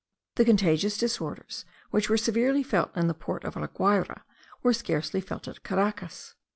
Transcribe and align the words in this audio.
The 0.33 0.45
contagious 0.45 0.97
disorders 0.97 1.63
which 1.91 2.09
were 2.09 2.17
severely 2.17 2.63
felt 2.63 2.89
in 2.97 3.05
the 3.05 3.13
port 3.13 3.43
of 3.43 3.55
La 3.55 3.67
Guayra, 3.67 4.23
were 4.63 4.73
scarcely 4.73 5.21
felt 5.21 5.47
at 5.47 5.61
Caracas. 5.63 6.33